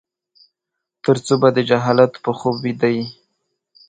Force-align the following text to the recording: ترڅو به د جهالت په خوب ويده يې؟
ترڅو 1.03 1.33
به 1.41 1.49
د 1.55 1.59
جهالت 1.69 2.13
په 2.23 2.31
خوب 2.37 2.55
ويده 2.63 2.89
يې؟ 2.95 3.05